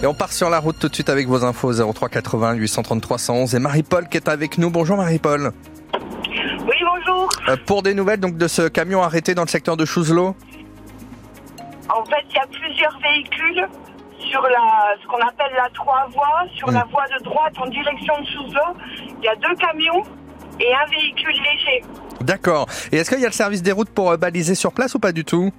[0.00, 3.18] Et on part sur la route tout de suite avec vos infos 03 80 833
[3.18, 4.70] 111 et Marie-Paul qui est avec nous.
[4.70, 5.50] Bonjour Marie-Paul.
[5.92, 7.28] Oui, bonjour.
[7.48, 10.36] Euh, pour des nouvelles donc de ce camion arrêté dans le secteur de Chouzelot
[11.88, 13.68] En fait, il y a plusieurs véhicules
[14.30, 16.44] sur la, ce qu'on appelle la trois voies.
[16.54, 18.76] Sur la voie de droite en direction de Chouzelot,
[19.18, 20.04] il y a deux camions
[20.60, 21.82] et un véhicule léger.
[22.20, 22.68] D'accord.
[22.92, 25.00] Et est-ce qu'il y a le service des routes pour euh, baliser sur place ou
[25.00, 25.50] pas du tout?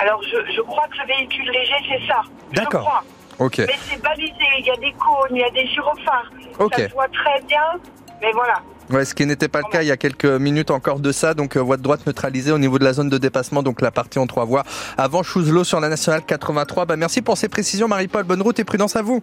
[0.00, 2.22] Alors, je, je crois que le véhicule léger, c'est ça.
[2.50, 3.04] Je D'accord.
[3.38, 3.58] Ok.
[3.58, 6.30] Mais c'est balisé, il y a des cônes, il y a des gyrophares.
[6.58, 6.74] Ok.
[6.76, 7.80] Ça se voit très bien,
[8.20, 8.62] mais voilà.
[8.90, 11.34] Ouais, ce qui n'était pas le cas il y a quelques minutes encore de ça.
[11.34, 13.90] Donc, euh, voie de droite neutralisée au niveau de la zone de dépassement, donc la
[13.90, 14.64] partie en trois voies.
[14.98, 16.84] Avant Chouzelot sur la nationale 83.
[16.84, 18.24] Bah, merci pour ces précisions, Marie-Paul.
[18.24, 19.22] Bonne route et prudence à vous.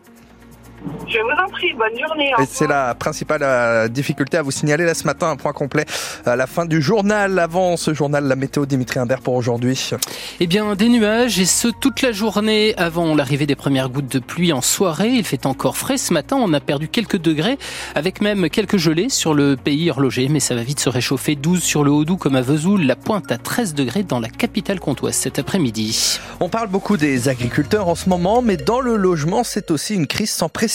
[1.07, 2.31] Je vous en prie, bonne journée.
[2.39, 5.29] Et c'est la principale euh, difficulté à vous signaler là ce matin.
[5.31, 5.85] Un point complet
[6.25, 7.39] à la fin du journal.
[7.39, 9.91] Avant ce journal, la météo Dimitri Imbert pour aujourd'hui.
[10.39, 14.19] Eh bien, des nuages, et ce toute la journée avant l'arrivée des premières gouttes de
[14.19, 15.09] pluie en soirée.
[15.09, 17.57] Il fait encore frais ce matin, on a perdu quelques degrés,
[17.95, 21.35] avec même quelques gelées sur le pays horloger, mais ça va vite se réchauffer.
[21.35, 24.79] 12 sur le Haut-Doubs comme à Vesoul, la pointe à 13 degrés dans la capitale
[24.79, 26.19] comtoise cet après-midi.
[26.39, 30.07] On parle beaucoup des agriculteurs en ce moment, mais dans le logement, c'est aussi une
[30.07, 30.68] crise sans précédent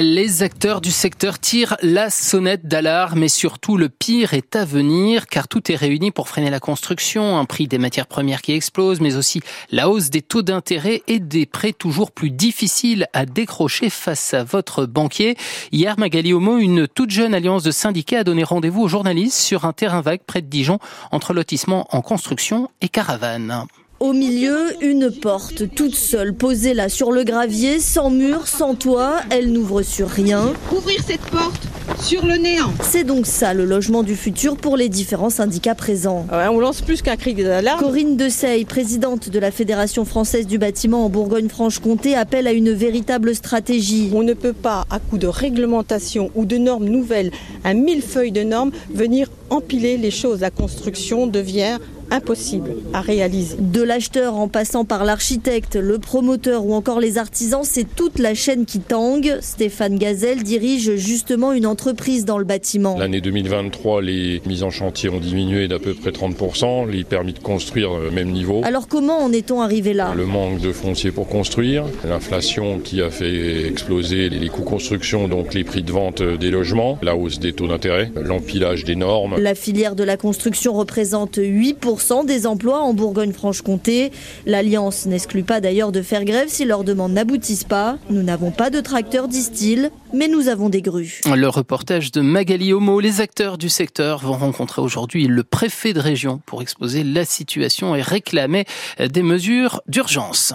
[0.00, 5.26] Les acteurs du secteur tirent la sonnette d'alarme et surtout le pire est à venir
[5.28, 9.00] car tout est réuni pour freiner la construction, un prix des matières premières qui explose
[9.00, 13.88] mais aussi la hausse des taux d'intérêt et des prêts toujours plus difficiles à décrocher
[13.88, 15.36] face à votre banquier.
[15.72, 19.64] Hier, Magali Homo, une toute jeune alliance de syndicats a donné rendez-vous aux journalistes sur
[19.64, 20.78] un terrain vague près de Dijon
[21.10, 23.66] entre lotissements en construction et caravanes.
[24.02, 29.20] Au milieu, une porte toute seule posée là sur le gravier, sans mur, sans toit,
[29.30, 30.52] elle n'ouvre sur rien.
[30.76, 31.68] ouvrir cette porte
[32.00, 32.72] sur le néant.
[32.82, 36.26] C'est donc ça le logement du futur pour les différents syndicats présents.
[36.32, 37.78] Ouais, on lance plus qu'un cri d'alarme.
[37.78, 43.36] Corinne Dessey, présidente de la Fédération française du bâtiment en Bourgogne-Franche-Comté, appelle à une véritable
[43.36, 44.10] stratégie.
[44.12, 47.30] On ne peut pas, à coup de réglementation ou de normes nouvelles,
[47.62, 50.40] un millefeuille de normes, venir empiler les choses.
[50.40, 51.78] La construction devient
[52.12, 53.56] impossible à réaliser.
[53.58, 58.34] De l'acheteur en passant par l'architecte, le promoteur ou encore les artisans, c'est toute la
[58.34, 59.38] chaîne qui tangue.
[59.40, 62.98] Stéphane Gazelle dirige justement une entreprise dans le bâtiment.
[62.98, 67.38] L'année 2023, les mises en chantier ont diminué d'à peu près 30%, les permis de
[67.38, 68.60] construire au même niveau.
[68.64, 70.12] Alors comment en est-on arrivé là?
[70.16, 75.54] Le manque de foncier pour construire, l'inflation qui a fait exploser les coûts construction, donc
[75.54, 79.36] les prix de vente des logements, la hausse des taux d'intérêt, l'empilage des normes.
[79.38, 84.12] La filière de la construction représente 8% des emplois en Bourgogne-Franche-Comté.
[84.44, 87.98] L'Alliance n'exclut pas d'ailleurs de faire grève si leurs demandes n'aboutissent pas.
[88.10, 91.20] Nous n'avons pas de tracteurs, disent-ils, mais nous avons des grues.
[91.34, 93.00] Le reportage de Magali Homo.
[93.00, 97.94] Les acteurs du secteur vont rencontrer aujourd'hui le préfet de région pour exposer la situation
[97.94, 98.64] et réclamer
[98.98, 100.52] des mesures d'urgence.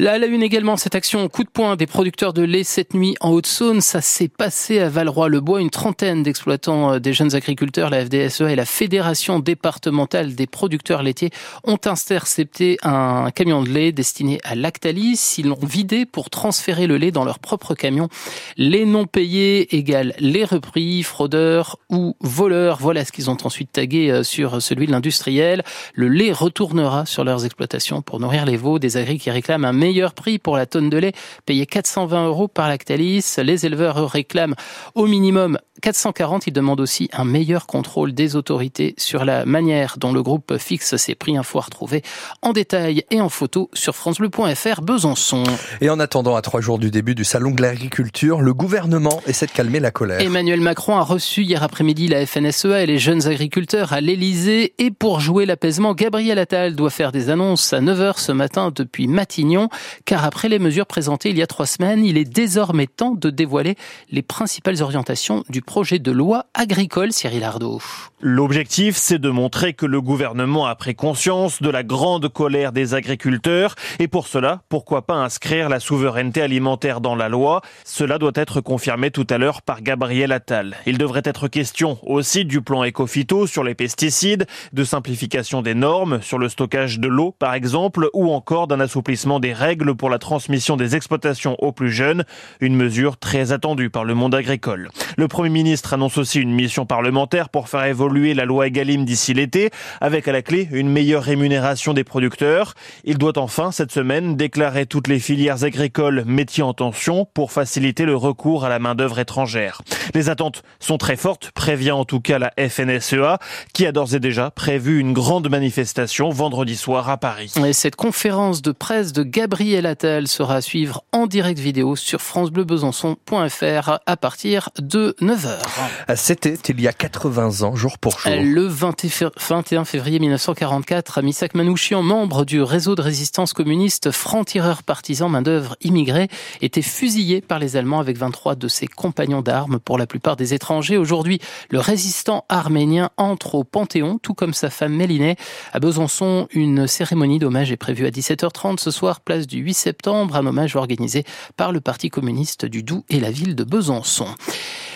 [0.00, 2.94] Là, à la une également, cette action coup de poing des producteurs de lait cette
[2.94, 3.80] nuit en Haute-Saône.
[3.80, 5.60] Ça s'est passé à Valroy-le-Bois.
[5.60, 11.02] Une trentaine d'exploitants euh, des jeunes agriculteurs, la FDSEA et la Fédération départementale des producteurs
[11.02, 11.30] laitiers
[11.64, 15.34] ont intercepté un camion de lait destiné à Lactalis.
[15.38, 18.08] Ils l'ont vidé pour transférer le lait dans leur propre camion.
[18.56, 22.78] Les non payés égale les repris, fraudeurs ou voleurs.
[22.80, 25.64] Voilà ce qu'ils ont ensuite tagué euh, sur celui de l'industriel.
[25.94, 28.78] Le lait retournera sur leurs exploitations pour nourrir les veaux.
[28.78, 31.12] Des agris qui réclament un meilleur prix pour la tonne de lait,
[31.46, 33.36] payé 420 euros par Lactalis.
[33.38, 34.54] Les éleveurs réclament
[34.94, 36.46] au minimum 440.
[36.46, 40.96] Ils demandent aussi un meilleur contrôle des autorités sur la manière dont le groupe fixe
[40.96, 41.38] ses prix.
[41.38, 42.02] Info à retrouver
[42.42, 45.44] en détail et en photo sur francebleu.fr Besançon.
[45.80, 49.46] Et en attendant, à trois jours du début du salon de l'agriculture, le gouvernement essaie
[49.46, 50.20] de calmer la colère.
[50.20, 54.74] Emmanuel Macron a reçu hier après-midi la FNSEA et les jeunes agriculteurs à l'Elysée.
[54.78, 59.06] Et pour jouer l'apaisement, Gabriel Attal doit faire des annonces à 9h ce matin depuis
[59.06, 59.68] Matignon.
[60.04, 63.30] Car après les mesures présentées il y a trois semaines, il est désormais temps de
[63.30, 63.76] dévoiler
[64.10, 67.80] les principales orientations du projet de loi agricole, Cyril Ardo.
[68.20, 72.94] L'objectif, c'est de montrer que le gouvernement a pris conscience de la grande colère des
[72.94, 77.62] agriculteurs et pour cela, pourquoi pas inscrire la souveraineté alimentaire dans la loi?
[77.84, 80.76] Cela doit être confirmé tout à l'heure par Gabriel Attal.
[80.86, 86.20] Il devrait être question aussi du plan Ecofito sur les pesticides, de simplification des normes
[86.20, 90.18] sur le stockage de l'eau par exemple ou encore d'un assouplissement des règles pour la
[90.18, 92.24] transmission des exploitations aux plus jeunes,
[92.60, 94.88] une mesure très attendue par le monde agricole.
[95.18, 99.34] Le Premier ministre annonce aussi une mission parlementaire pour faire évoluer la loi Egalim d'ici
[99.34, 99.70] l'été,
[100.00, 102.74] avec à la clé une meilleure rémunération des producteurs.
[103.04, 108.06] Il doit enfin, cette semaine, déclarer toutes les filières agricoles métiers en tension pour faciliter
[108.06, 109.82] le recours à la main-d'œuvre étrangère.
[110.14, 113.38] Les attentes sont très fortes, prévient en tout cas la FNSEA,
[113.74, 117.52] qui a d'ores et déjà prévu une grande manifestation vendredi soir à Paris.
[117.64, 121.96] Et cette conférence de presse de Gabriel Gabriel Attal sera à suivre en direct vidéo
[121.96, 126.14] sur francebleubesançon.fr à partir de 9h.
[126.14, 128.30] C'était il y a 80 ans, jour pour jour.
[128.40, 135.74] Le 21 février 1944, Misak Manouchian, membre du réseau de résistance communiste franc-tireur partisan main-d'œuvre
[135.80, 136.28] immigré,
[136.60, 140.54] était fusillé par les Allemands avec 23 de ses compagnons d'armes, pour la plupart des
[140.54, 140.98] étrangers.
[140.98, 141.40] Aujourd'hui,
[141.70, 145.34] le résistant arménien entre au Panthéon, tout comme sa femme Mélinée.
[145.72, 150.36] À Besançon, une cérémonie d'hommage est prévue à 17h30 ce soir, place du 8 septembre,
[150.36, 151.24] un hommage organisé
[151.56, 154.26] par le Parti communiste du Doubs et la ville de Besançon.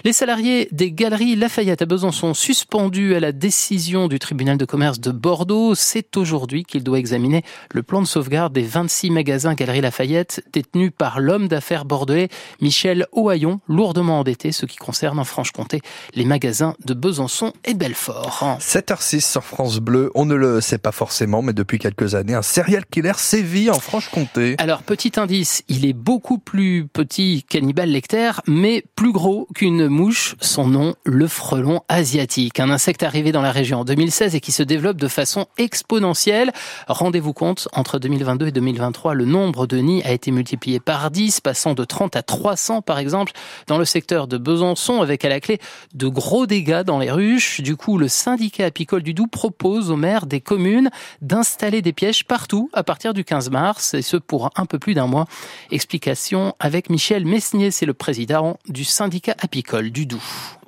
[0.04, 4.98] Les salariés des galeries Lafayette à Besançon suspendus à la décision du tribunal de commerce
[4.98, 9.80] de Bordeaux, c'est aujourd'hui qu'il doit examiner le plan de sauvegarde des 26 magasins Galeries
[9.80, 12.28] Lafayette détenus par l'homme d'affaires bordelais
[12.60, 15.80] Michel Ohaillon, lourdement endetté, ce qui concerne en Franche-Comté
[16.14, 18.58] les magasins de Besançon et Belfort.
[18.58, 22.42] 7h06 sur France Bleu, on ne le sait pas forcément, mais depuis quelques années, un
[22.42, 24.31] serial killer sévit en Franche-Comté.
[24.58, 30.36] Alors, petit indice, il est beaucoup plus petit qu'Hannibal Lecter, mais plus gros qu'une mouche,
[30.40, 34.52] son nom, le frelon asiatique, un insecte arrivé dans la région en 2016 et qui
[34.52, 36.52] se développe de façon exponentielle.
[36.88, 41.40] Rendez-vous compte, entre 2022 et 2023, le nombre de nids a été multiplié par 10,
[41.40, 43.32] passant de 30 à 300 par exemple
[43.66, 45.58] dans le secteur de Besançon, avec à la clé
[45.94, 47.60] de gros dégâts dans les ruches.
[47.60, 50.90] Du coup, le syndicat apicole du Doubs propose aux maires des communes
[51.20, 54.94] d'installer des pièges partout à partir du 15 mars, et ce pour un peu plus
[54.94, 55.26] d'un mois.
[55.70, 60.20] Explication avec Michel Messnier, c'est le président du syndicat apicole du Doubs.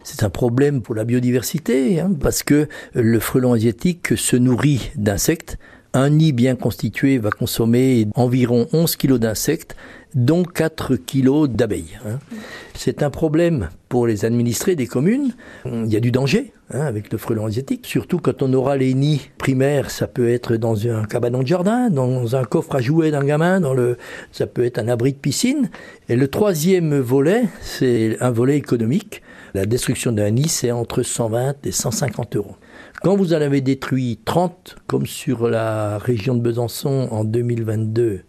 [0.02, 5.56] C'est un problème pour la biodiversité, hein, parce que le frelon asiatique se nourrit d'insectes.
[5.96, 9.76] Un nid bien constitué va consommer environ 11 kilos d'insectes,
[10.16, 12.00] dont 4 kilos d'abeilles.
[12.04, 12.18] Hein.
[12.74, 15.34] C'est un problème pour les administrés des communes.
[15.64, 18.92] Il y a du danger hein, avec le frelon asiatique, surtout quand on aura les
[18.94, 19.92] nids primaires.
[19.92, 23.60] Ça peut être dans un cabanon de jardin, dans un coffre à jouets d'un gamin,
[23.60, 23.96] dans le,
[24.32, 25.70] ça peut être un abri de piscine.
[26.08, 29.22] Et le troisième volet, c'est un volet économique.
[29.54, 32.56] La destruction d'un nid, c'est entre 120 et 150 euros.
[33.02, 38.22] Quand vous en avez détruit 30, comme sur la région de Besançon en 2022,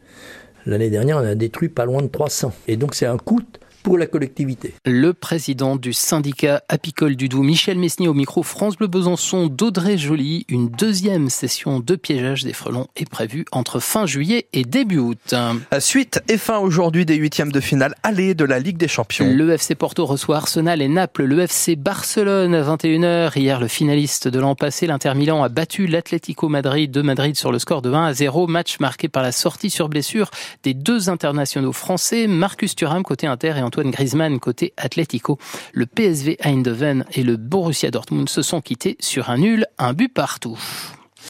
[0.66, 2.54] l'année dernière, on a détruit pas loin de 300.
[2.68, 3.42] Et donc c'est un coût
[3.86, 4.74] pour la collectivité.
[4.84, 9.96] Le président du syndicat apicole du Doubs, Michel Mesnier, au micro France Bleu Besançon d'Audrey
[9.96, 10.44] Joly.
[10.50, 15.36] Une deuxième session de piégeage des frelons est prévue entre fin juillet et début août.
[15.78, 19.32] Suite et fin aujourd'hui des huitièmes de finale aller de la Ligue des Champions.
[19.32, 21.26] Le FC Porto reçoit Arsenal et Naples.
[21.26, 23.38] Le FC Barcelone à 21h.
[23.38, 27.52] Hier, le finaliste de l'an passé, l'Inter Milan, a battu l'Atlético Madrid de Madrid sur
[27.52, 28.48] le score de 1 à 0.
[28.48, 30.32] Match marqué par la sortie sur blessure
[30.64, 35.38] des deux internationaux français, Marcus Thuram côté Inter et Antoine Griezmann côté Atlético.
[35.74, 40.08] Le PSV Eindhoven et le Borussia Dortmund se sont quittés sur un nul, un but
[40.08, 40.58] partout.